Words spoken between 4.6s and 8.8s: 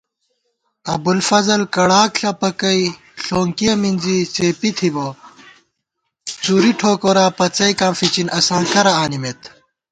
تھِبہ * څُری ٹھوکورا پڅَئیکاں فِچِن اساں